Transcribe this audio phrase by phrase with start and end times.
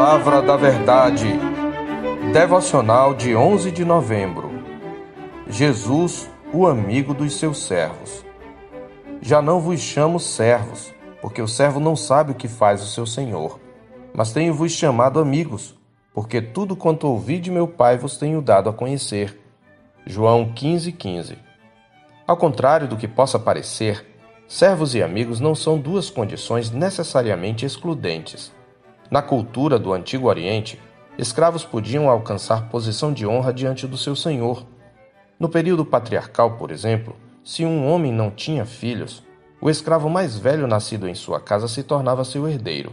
[0.00, 1.26] Palavra da Verdade.
[2.32, 4.50] Devocional de 11 de novembro.
[5.46, 8.24] Jesus, o amigo dos seus servos.
[9.20, 13.04] Já não vos chamo servos, porque o servo não sabe o que faz o seu
[13.04, 13.60] senhor.
[14.14, 15.78] Mas tenho-vos chamado amigos,
[16.14, 19.38] porque tudo quanto ouvi de meu Pai vos tenho dado a conhecer.
[20.06, 21.38] João 15,15 15.
[22.26, 24.02] Ao contrário do que possa parecer,
[24.48, 28.50] servos e amigos não são duas condições necessariamente excludentes.
[29.10, 30.80] Na cultura do Antigo Oriente,
[31.18, 34.64] escravos podiam alcançar posição de honra diante do seu senhor.
[35.38, 39.22] No período patriarcal, por exemplo, se um homem não tinha filhos,
[39.60, 42.92] o escravo mais velho nascido em sua casa se tornava seu herdeiro.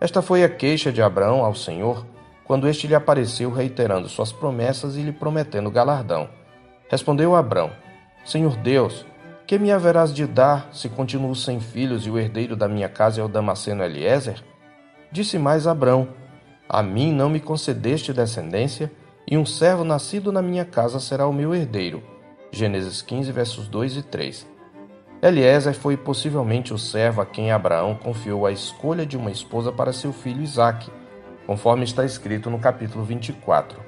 [0.00, 2.06] Esta foi a queixa de Abraão ao Senhor
[2.44, 6.28] quando este lhe apareceu reiterando suas promessas e lhe prometendo galardão.
[6.88, 7.72] Respondeu Abraão:
[8.24, 9.04] Senhor Deus,
[9.44, 13.20] que me haverás de dar se continuo sem filhos e o herdeiro da minha casa
[13.20, 14.42] é o Damasceno Eliezer?
[15.10, 16.08] Disse mais Abrão:
[16.68, 18.92] A mim não me concedeste descendência,
[19.26, 22.02] e um servo nascido na minha casa será o meu herdeiro.
[22.50, 24.46] Gênesis 15, versos 2 e 3.
[25.20, 29.92] Eliezer foi possivelmente o servo a quem Abraão confiou a escolha de uma esposa para
[29.92, 30.90] seu filho Isaque,
[31.46, 33.80] conforme está escrito no capítulo 24.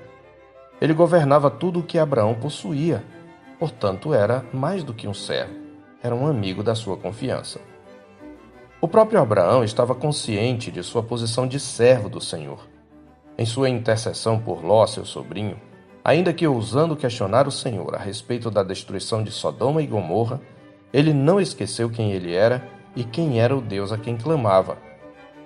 [0.81, 3.05] Ele governava tudo o que Abraão possuía,
[3.59, 5.55] portanto era mais do que um servo,
[6.03, 7.61] era um amigo da sua confiança.
[8.83, 12.67] O próprio Abraão estava consciente de sua posição de servo do Senhor.
[13.37, 15.61] Em sua intercessão por Ló, seu sobrinho,
[16.03, 20.41] ainda que ousando questionar o Senhor a respeito da destruição de Sodoma e Gomorra,
[20.95, 24.79] ele não esqueceu quem ele era e quem era o Deus a quem clamava.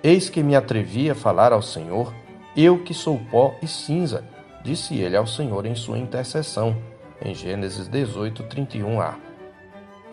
[0.01, 2.13] Eis que me atrevi a falar ao Senhor,
[2.55, 4.23] eu que sou pó e cinza,
[4.63, 6.77] disse ele ao Senhor em sua intercessão,
[7.21, 9.15] em Gênesis 18, 31a.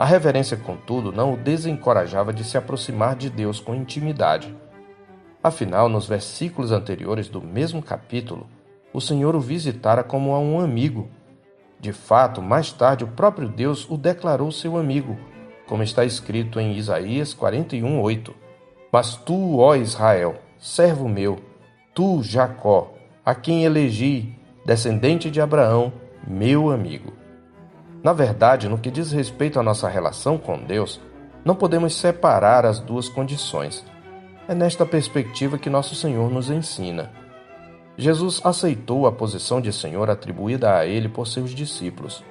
[0.02, 4.52] A reverência, contudo, não o desencorajava de se aproximar de Deus com intimidade.
[5.40, 8.48] Afinal, nos versículos anteriores do mesmo capítulo,
[8.92, 11.08] o Senhor o visitara como a um amigo.
[11.78, 15.16] De fato, mais tarde o próprio Deus o declarou seu amigo,
[15.68, 18.34] como está escrito em Isaías 41:8.
[18.90, 21.38] Mas tu, ó Israel, servo meu,
[21.94, 22.92] tu, Jacó,
[23.24, 24.34] a quem elegi,
[24.66, 25.92] descendente de Abraão,
[26.26, 27.21] meu amigo.
[28.02, 31.00] Na verdade, no que diz respeito à nossa relação com Deus,
[31.44, 33.84] não podemos separar as duas condições.
[34.48, 37.12] É nesta perspectiva que nosso Senhor nos ensina.
[37.96, 42.24] Jesus aceitou a posição de Senhor atribuída a ele por seus discípulos.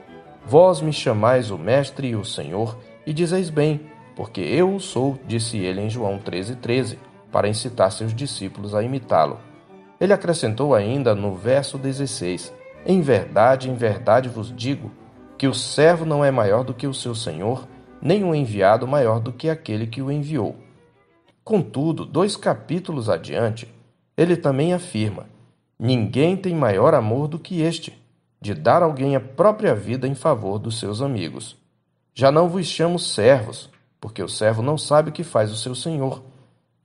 [0.46, 3.80] Vós me chamais o Mestre e o Senhor, e dizeis bem,
[4.14, 7.00] porque eu o sou, disse ele em João 13,13, 13,
[7.32, 9.40] para incitar seus discípulos a imitá-lo.
[10.02, 12.54] Ele acrescentou ainda no verso 16:
[12.86, 14.92] Em verdade, em verdade vos digo
[15.42, 17.68] que o servo não é maior do que o seu senhor,
[18.00, 20.56] nem o enviado maior do que aquele que o enviou.
[21.44, 23.68] Contudo, dois capítulos adiante,
[24.16, 25.26] ele também afirma:
[25.80, 28.00] Ninguém tem maior amor do que este,
[28.40, 31.58] de dar alguém a própria vida em favor dos seus amigos.
[32.14, 33.68] Já não vos chamo servos,
[34.00, 36.22] porque o servo não sabe o que faz o seu senhor,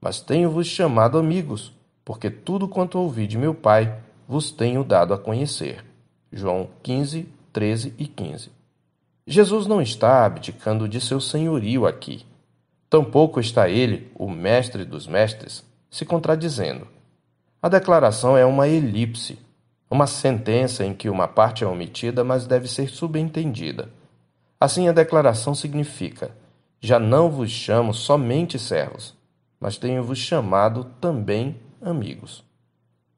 [0.00, 5.19] mas tenho-vos chamado amigos, porque tudo quanto ouvi de meu Pai vos tenho dado a
[5.19, 5.84] conhecer.
[6.33, 8.50] João 15, 13 e 15.
[9.27, 12.27] Jesus não está abdicando de seu senhorio aqui.
[12.91, 16.87] Tampouco está ele, o mestre dos mestres, se contradizendo.
[17.62, 19.39] A declaração é uma elipse,
[19.91, 23.89] uma sentença em que uma parte é omitida, mas deve ser subentendida.
[24.61, 26.33] Assim, a declaração significa:
[26.78, 29.16] Já não vos chamo somente servos,
[29.59, 32.45] mas tenho-vos chamado também amigos.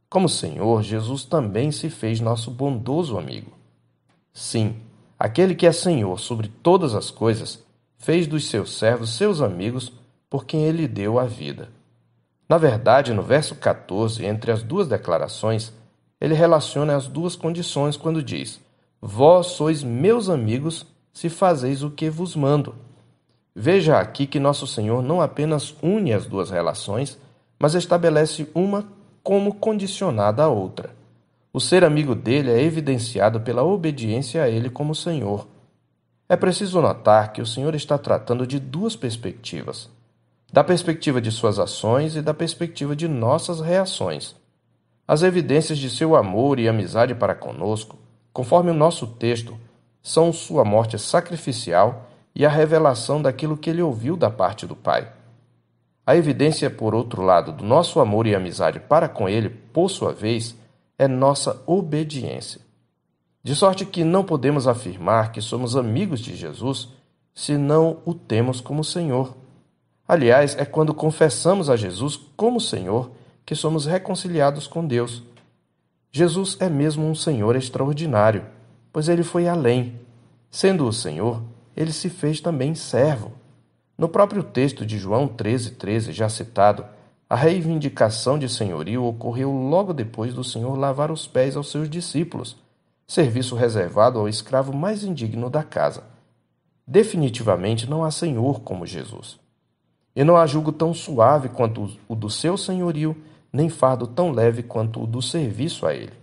[0.09, 3.58] Como Senhor, Jesus também se fez nosso bondoso amigo.
[4.39, 4.77] Sim,
[5.19, 7.59] aquele que é Senhor sobre todas as coisas,
[7.99, 9.93] fez dos seus servos seus amigos
[10.31, 11.71] por quem ele deu a vida.
[12.49, 15.73] Na verdade, no verso 14, entre as duas declarações,
[16.21, 18.61] ele relaciona as duas condições quando diz:
[19.03, 22.77] Vós sois meus amigos se fazeis o que vos mando.
[23.53, 27.19] Veja aqui que nosso Senhor não apenas une as duas relações,
[27.59, 28.85] mas estabelece uma
[29.21, 30.97] como condicionada à outra.
[31.59, 35.45] O ser amigo dele é evidenciado pela obediência a ele como Senhor.
[36.29, 39.91] É preciso notar que o Senhor está tratando de duas perspectivas:
[40.53, 44.37] da perspectiva de suas ações e da perspectiva de nossas reações.
[45.05, 47.99] As evidências de seu amor e amizade para conosco,
[48.33, 49.59] conforme o nosso texto,
[50.01, 55.11] são sua morte sacrificial e a revelação daquilo que ele ouviu da parte do Pai.
[56.07, 60.13] A evidência, por outro lado, do nosso amor e amizade para com ele, por sua
[60.13, 60.57] vez,
[60.99, 62.61] é nossa obediência.
[63.43, 66.89] De sorte que não podemos afirmar que somos amigos de Jesus
[67.33, 69.37] se não o temos como Senhor.
[70.07, 73.13] Aliás, é quando confessamos a Jesus como Senhor
[73.47, 75.23] que somos reconciliados com Deus.
[76.11, 78.45] Jesus é mesmo um Senhor extraordinário,
[78.93, 80.01] pois ele foi além.
[80.51, 81.43] Sendo o Senhor,
[81.77, 83.33] ele se fez também servo.
[83.97, 86.85] No próprio texto de João 13,13, 13, já citado,
[87.31, 92.57] a reivindicação de senhorio ocorreu logo depois do Senhor lavar os pés aos seus discípulos,
[93.07, 96.05] serviço reservado ao escravo mais indigno da casa.
[96.87, 99.39] Definitivamente não há senhor como Jesus.
[100.17, 103.15] E não há jugo tão suave quanto o do seu senhorio,
[103.53, 106.15] nem fardo tão leve quanto o do serviço a ele.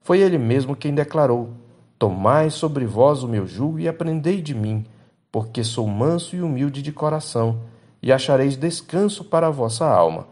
[0.00, 1.50] Foi ele mesmo quem declarou:
[1.96, 4.84] Tomai sobre vós o meu jugo e aprendei de mim,
[5.30, 7.60] porque sou manso e humilde de coração
[8.04, 10.26] e achareis descanso para a vossa alma,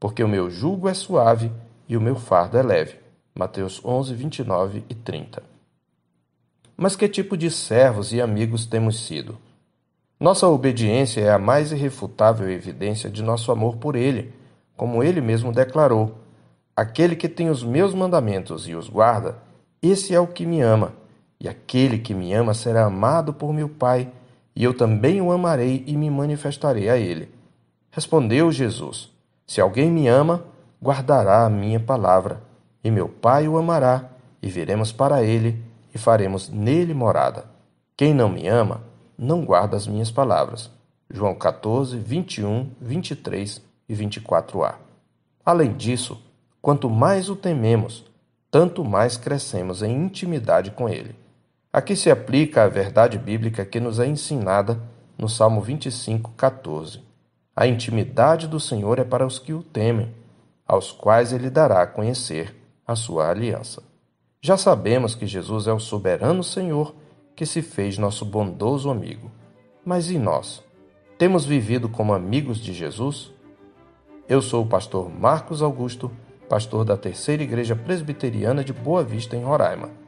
[0.00, 1.52] porque o meu jugo é suave
[1.86, 2.96] e o meu fardo é leve.
[3.34, 5.42] Mateus 11, 29 e 30.
[6.74, 9.36] Mas que tipo de servos e amigos temos sido?
[10.18, 14.32] Nossa obediência é a mais irrefutável evidência de nosso amor por Ele,
[14.74, 16.14] como Ele mesmo declarou:
[16.74, 19.36] Aquele que tem os meus mandamentos e os guarda,
[19.82, 20.94] esse é o que me ama,
[21.38, 24.10] e aquele que me ama será amado por meu Pai
[24.58, 27.32] e eu também o amarei e me manifestarei a ele.
[27.92, 29.08] Respondeu Jesus:
[29.46, 30.42] Se alguém me ama,
[30.82, 32.42] guardará a minha palavra,
[32.82, 34.10] e meu Pai o amará,
[34.42, 35.62] e viremos para ele,
[35.94, 37.44] e faremos nele morada.
[37.96, 38.82] Quem não me ama,
[39.16, 40.68] não guarda as minhas palavras.
[41.08, 44.74] João 14, 21, 23 e 24a.
[45.46, 46.20] Além disso,
[46.60, 48.04] quanto mais o tememos,
[48.50, 51.14] tanto mais crescemos em intimidade com ele.
[51.70, 54.80] Aqui se aplica a verdade bíblica que nos é ensinada
[55.18, 57.02] no Salmo 25, 14.
[57.54, 60.14] A intimidade do Senhor é para os que o temem,
[60.66, 62.56] aos quais ele dará a conhecer
[62.86, 63.82] a sua aliança.
[64.40, 66.94] Já sabemos que Jesus é o soberano Senhor
[67.36, 69.30] que se fez nosso bondoso amigo.
[69.84, 70.64] Mas e nós?
[71.18, 73.30] Temos vivido como amigos de Jesus?
[74.26, 76.10] Eu sou o pastor Marcos Augusto,
[76.48, 80.07] pastor da Terceira Igreja Presbiteriana de Boa Vista, em Roraima.